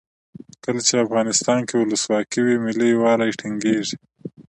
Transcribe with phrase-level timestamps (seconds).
[0.63, 3.95] کله چې افغانستان کې ولسواکي وي ملي یووالی ټینګیږي.